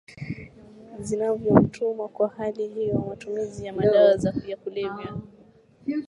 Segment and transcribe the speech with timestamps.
[0.99, 5.15] zinavyomtuma Kwa hali hiyo matumizi ya madawa ya kulevya